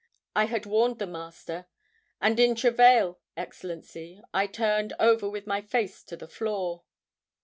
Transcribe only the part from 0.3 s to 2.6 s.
I had warned the Master. And in